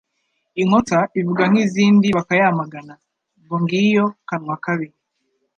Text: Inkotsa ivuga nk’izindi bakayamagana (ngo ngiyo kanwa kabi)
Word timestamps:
Inkotsa 0.61 0.99
ivuga 1.19 1.43
nk’izindi 1.51 2.07
bakayamagana 2.17 2.93
(ngo 3.43 3.55
ngiyo 3.63 4.05
kanwa 4.27 4.55
kabi) 4.65 4.87